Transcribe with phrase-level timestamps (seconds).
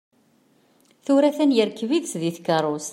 [1.05, 2.89] Tura a-t-an yerkeb d yid-s deg tkerrust.